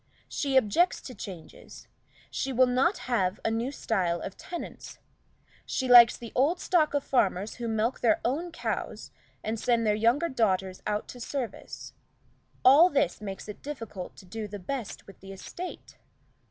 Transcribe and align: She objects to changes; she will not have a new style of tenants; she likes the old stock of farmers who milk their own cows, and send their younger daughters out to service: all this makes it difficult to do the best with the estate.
She 0.27 0.57
objects 0.57 0.99
to 1.01 1.13
changes; 1.13 1.87
she 2.31 2.51
will 2.51 2.65
not 2.65 2.97
have 3.05 3.39
a 3.45 3.51
new 3.51 3.71
style 3.71 4.19
of 4.19 4.35
tenants; 4.35 4.97
she 5.63 5.87
likes 5.87 6.17
the 6.17 6.31
old 6.33 6.59
stock 6.59 6.95
of 6.95 7.03
farmers 7.03 7.57
who 7.57 7.67
milk 7.67 7.99
their 7.99 8.19
own 8.25 8.51
cows, 8.51 9.11
and 9.43 9.59
send 9.59 9.85
their 9.85 9.93
younger 9.93 10.27
daughters 10.27 10.81
out 10.87 11.07
to 11.09 11.19
service: 11.19 11.93
all 12.65 12.89
this 12.89 13.21
makes 13.21 13.47
it 13.47 13.61
difficult 13.61 14.15
to 14.15 14.25
do 14.25 14.47
the 14.47 14.57
best 14.57 15.05
with 15.05 15.19
the 15.19 15.31
estate. 15.33 15.99